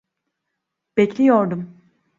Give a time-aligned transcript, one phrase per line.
[0.97, 1.77] Bekliyordum.